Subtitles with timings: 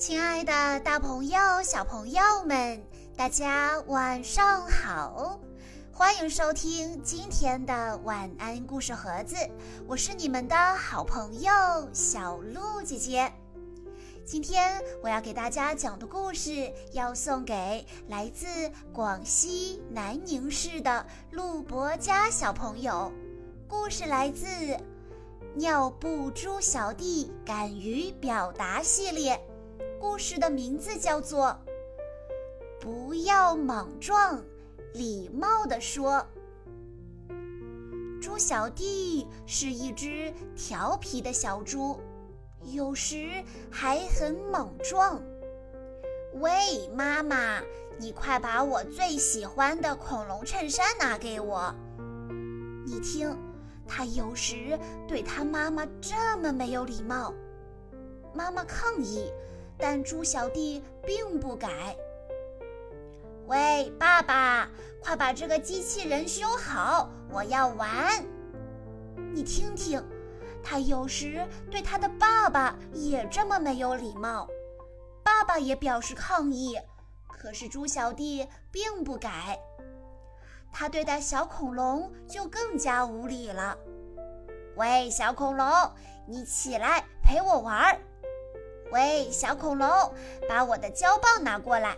[0.00, 2.82] 亲爱的，大朋友、小朋友们，
[3.18, 5.38] 大家晚上好！
[5.92, 9.36] 欢迎收听今天的晚安故事盒子，
[9.86, 11.52] 我是你们的好朋友
[11.92, 13.30] 小鹿姐姐。
[14.24, 18.46] 今天我要给大家讲的故事，要送给来自
[18.94, 23.12] 广西南宁市的陆博佳小朋友。
[23.68, 24.46] 故事来自
[25.56, 29.38] 《尿布猪小弟敢于表达》系列。
[30.00, 31.54] 故事的名字叫做
[32.80, 34.42] “不要莽撞，
[34.94, 36.26] 礼貌地说”。
[38.18, 42.00] 猪小弟是一只调皮的小猪，
[42.62, 45.22] 有时还很莽撞。
[46.40, 47.60] 喂，妈妈，
[47.98, 51.74] 你快把我最喜欢的恐龙衬衫拿给我。
[52.86, 53.36] 你听，
[53.86, 57.34] 他有时对他妈妈这么没有礼貌。
[58.32, 59.30] 妈妈抗议。
[59.80, 61.96] 但猪小弟并不改。
[63.46, 64.68] 喂，爸爸，
[65.02, 68.24] 快把这个机器人修好，我要玩。
[69.32, 70.02] 你听听，
[70.62, 74.48] 他有时对他的爸爸也这么没有礼貌，
[75.24, 76.78] 爸爸也表示抗议，
[77.26, 79.58] 可是猪小弟并不改。
[80.72, 83.76] 他对待小恐龙就更加无礼了。
[84.76, 85.66] 喂，小恐龙，
[86.28, 87.98] 你起来陪我玩儿。
[88.92, 89.88] 喂，小恐龙，
[90.48, 91.96] 把我的胶棒拿过来。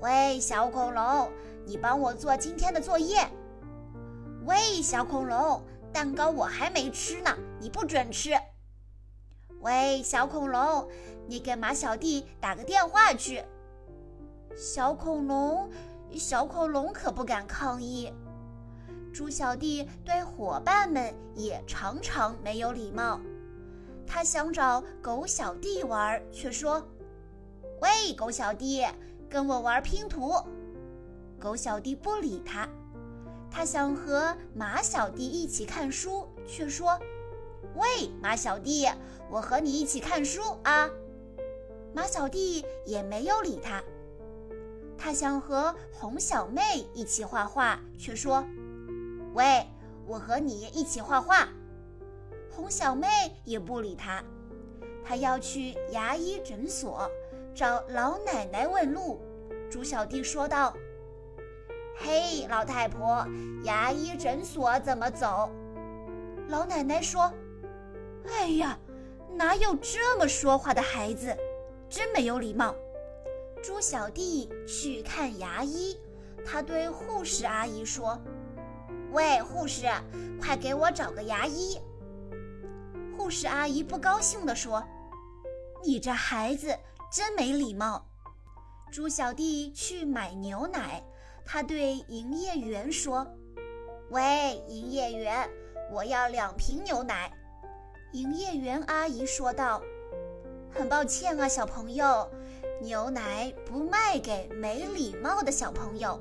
[0.00, 1.30] 喂，小恐龙，
[1.64, 3.28] 你帮我做今天的作业。
[4.44, 8.32] 喂，小恐龙，蛋糕我还没吃呢，你不准吃。
[9.60, 10.88] 喂，小恐龙，
[11.28, 13.44] 你给马小弟打个电话去。
[14.56, 15.70] 小恐龙，
[16.14, 18.12] 小恐龙可不敢抗议。
[19.14, 23.20] 猪小弟对伙伴们也常常没有礼貌。
[24.06, 26.86] 他想找狗小弟玩，却说
[27.82, 28.86] ：“喂，狗小弟，
[29.28, 30.32] 跟我玩拼图。”
[31.38, 32.68] 狗小弟不理他。
[33.50, 36.98] 他想和马小弟一起看书，却说
[37.74, 38.86] ：“喂，马小弟，
[39.30, 40.88] 我和你一起看书啊。”
[41.94, 43.82] 马小弟也没有理他。
[44.98, 48.44] 他想和红小妹一起画画，却说
[49.34, 49.66] ：“喂，
[50.06, 51.48] 我和你一起画画。”
[52.56, 53.06] 红小妹
[53.44, 54.24] 也不理他，
[55.04, 57.06] 他要去牙医诊所
[57.54, 59.20] 找老奶奶问路。
[59.70, 60.74] 猪小弟说道
[61.98, 63.26] ：“嘿，老太婆，
[63.64, 65.50] 牙医诊所怎么走？”
[66.48, 67.30] 老奶奶说
[68.26, 68.78] ：“哎呀，
[69.34, 71.36] 哪有这么说话的孩子，
[71.90, 72.74] 真没有礼貌。”
[73.62, 75.98] 猪小弟去看牙医，
[76.42, 78.18] 他对护士阿姨说
[79.12, 79.86] ：“喂，护士，
[80.40, 81.78] 快给我找个牙医。”
[83.26, 84.80] 护士阿姨不高兴地说
[85.82, 86.78] ：“你这孩子
[87.12, 88.06] 真没礼貌。”
[88.92, 91.02] 猪小弟去买牛奶，
[91.44, 93.26] 他对营业员说
[94.10, 95.50] ：“喂，营业员，
[95.90, 97.28] 我要两瓶牛奶。”
[98.14, 99.82] 营业员阿姨说道
[100.72, 102.30] ：“很抱歉啊，小朋友，
[102.80, 106.16] 牛奶不卖给没礼貌的小朋友。”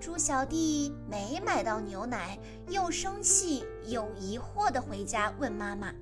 [0.00, 2.38] 猪小弟没买到牛奶，
[2.68, 5.92] 又生气又疑惑地回家问妈妈：“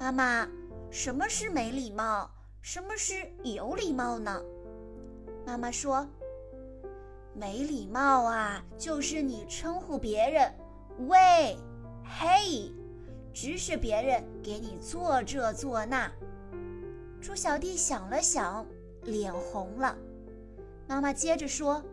[0.00, 0.48] 妈妈，
[0.90, 2.30] 什么是没礼貌？
[2.62, 4.42] 什么是有礼貌呢？”
[5.44, 6.08] 妈妈说
[7.36, 10.50] ：“没礼貌啊，就是你称呼别人
[11.06, 11.58] ‘喂
[12.02, 12.72] ’‘嘿’，
[13.34, 16.10] 指使别人给你做这做那。”
[17.20, 18.66] 猪小弟想了想，
[19.02, 19.94] 脸红了。
[20.88, 21.84] 妈妈接着说。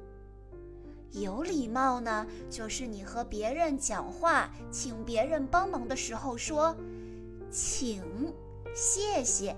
[1.11, 6.75] 有礼貌呢，就是你和别人讲话，请别人帮忙的时候说
[7.51, 8.33] “请
[8.73, 9.55] ”“谢谢”。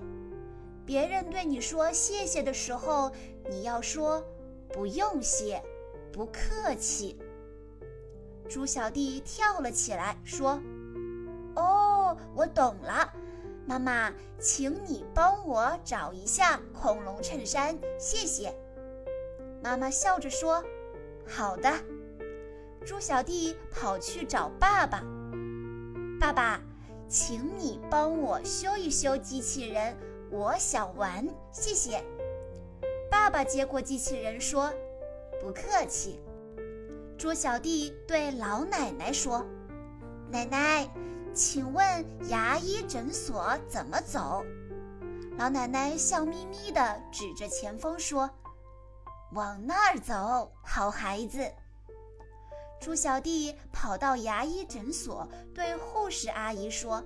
[0.84, 3.12] 别人对你说谢谢的时候，
[3.50, 4.24] 你要说
[4.74, 5.62] “不用谢”，
[6.12, 7.18] 不客气。
[8.50, 10.60] 猪小弟跳了起来，说
[11.56, 13.14] ：“哦，我懂了，
[13.68, 18.54] 妈妈，请你帮我找一下恐龙衬衫，谢谢。”
[19.62, 20.64] 妈妈笑着说。
[21.28, 21.72] 好的，
[22.86, 25.04] 猪小弟跑去找爸爸。
[26.20, 26.62] 爸爸，
[27.08, 29.98] 请你帮我修一修机器人，
[30.30, 32.04] 我想玩，谢谢。
[33.10, 34.72] 爸爸接过机器人说
[35.42, 36.20] ：“不客气。”
[37.18, 39.46] 猪小弟对老奶奶说
[40.30, 40.90] ：“奶奶，
[41.34, 44.44] 请问牙医诊所怎么走？”
[45.38, 48.30] 老奶奶笑眯眯地指着前方说。
[49.34, 51.52] 往那儿走，好孩子。
[52.80, 57.04] 猪小弟跑到牙医诊所，对护士阿姨说：“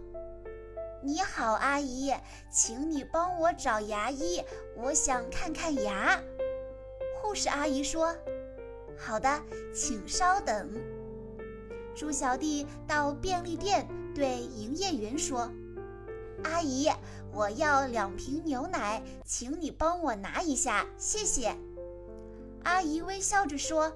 [1.02, 2.14] 你好，阿姨，
[2.52, 4.44] 请你帮我找牙医，
[4.76, 6.20] 我想看看牙。
[7.22, 8.14] 护士阿姨说
[8.98, 9.42] ：“好的，
[9.74, 10.70] 请稍等。”
[11.96, 15.50] 猪小弟到便利店对营业员说
[16.44, 16.90] ：“阿姨，
[17.32, 21.56] 我要两瓶牛奶，请你帮我拿一下，谢谢。”
[22.64, 23.92] 阿姨微笑着说：“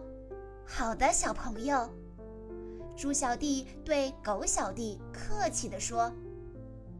[0.65, 1.89] 好的，小朋友。”
[2.95, 6.11] 猪小弟对狗小弟客气地说：“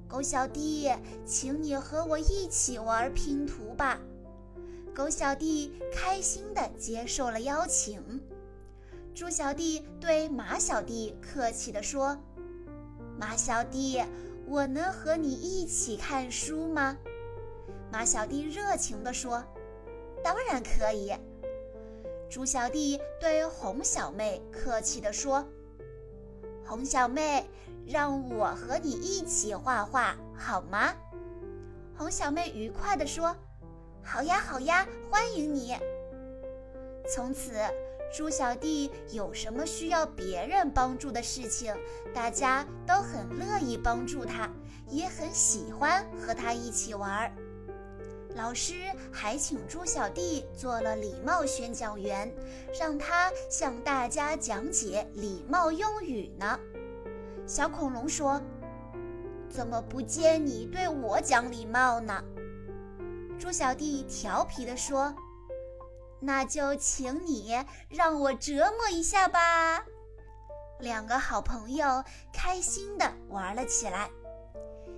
[0.07, 0.91] 狗小弟，
[1.25, 3.99] 请你和我一起玩拼图吧。”
[4.93, 8.21] 狗小弟开心地接受了邀请。
[9.13, 12.17] 猪小弟对马小弟客气地说
[13.17, 14.03] ：“马小弟，
[14.47, 16.97] 我能和你一起看书吗？”
[17.91, 19.43] 马小弟热情地说
[20.23, 21.13] ：“当然可以。”
[22.31, 25.45] 猪小弟对红小妹客气地说
[26.65, 27.45] ：“红小妹，
[27.85, 30.93] 让我和你一起画画好吗？”
[31.93, 33.35] 红小妹愉快地说。
[34.01, 35.75] 好呀，好呀，欢迎你。
[37.13, 37.51] 从此，
[38.15, 41.75] 猪小弟有什么需要别人帮助的事情，
[42.13, 44.49] 大家都很乐意帮助他，
[44.87, 47.31] 也很喜欢和他一起玩儿。
[48.35, 52.33] 老师还请猪小弟做了礼貌宣讲员，
[52.79, 56.59] 让他向大家讲解礼貌用语呢。
[57.45, 58.41] 小恐龙说
[59.49, 62.23] ：“怎么不见你对我讲礼貌呢？”
[63.37, 65.13] 猪小弟调皮地说
[66.21, 67.53] ：“那就请你
[67.89, 69.83] 让我折磨一下吧。”
[70.79, 74.09] 两个好朋友开心地玩了起来。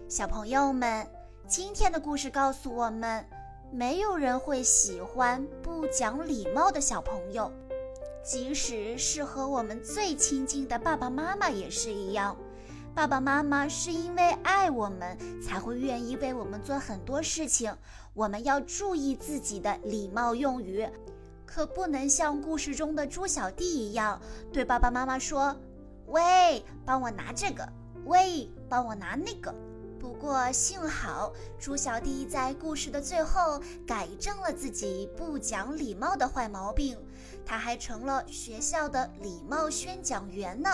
[0.08, 1.08] 小朋友们，
[1.56, 3.24] 今天的故事告诉我们，
[3.72, 7.52] 没有人会喜欢不讲礼貌的小朋友，
[8.24, 12.36] 即使是和我们最亲近的爸爸妈妈也是一样。
[12.96, 17.72] 爸爸妈妈是因为爱我们，才会愿意为我们做很多事情。
[18.16, 20.90] 我们要注意自己的礼貌用语，
[21.46, 24.20] 可不能像故事中的猪小弟一样，
[24.52, 25.56] 对爸爸妈妈说
[26.10, 27.64] ：“喂，帮我拿这个；
[28.06, 29.54] 喂，帮我拿那个。”
[30.04, 36.98] 不过幸好，猪小弟在故事的最后改正了自己不讲礼貌的坏毛病，
[37.46, 40.70] 他还成了学校的礼貌宣讲员呢。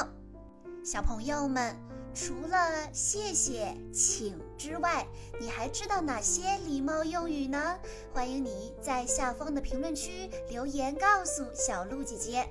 [0.84, 1.78] 小朋友们。
[2.12, 5.06] 除了谢谢、请之外，
[5.40, 7.78] 你还知道哪些礼貌用语呢？
[8.12, 12.50] 欢迎你在下方的评论区留言告诉小鹿姐姐。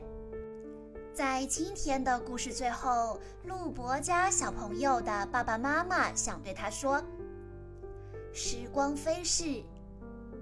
[1.19, 7.03] 在今天的故事最后，陆博家小朋友的爸爸妈妈想对他说
[8.33, 9.65] ：“时光飞逝，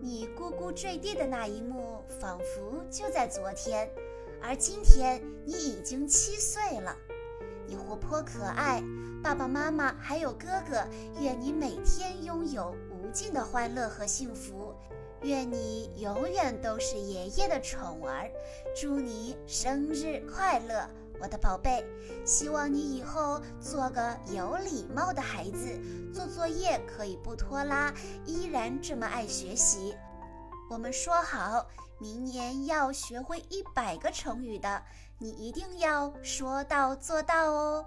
[0.02, 3.88] 你咕咕坠地的那一幕，仿佛就在昨天，
[4.42, 6.94] 而今天你已经七岁了。”
[7.66, 8.82] 你活泼可爱，
[9.22, 10.86] 爸爸妈妈还有哥哥，
[11.18, 12.76] 愿你每天拥有
[13.06, 14.74] 无尽的欢乐和幸福，
[15.22, 18.28] 愿你永远都是爷爷的宠儿，
[18.74, 21.84] 祝你生日快乐，我的宝贝！
[22.24, 25.80] 希望你以后做个有礼貌的孩子，
[26.12, 27.94] 做作业可以不拖拉，
[28.24, 29.94] 依然这么爱学习。
[30.68, 31.64] 我们说好，
[32.00, 34.82] 明年要学会一百个成语的。
[35.18, 37.86] 你一定要说到做到哦！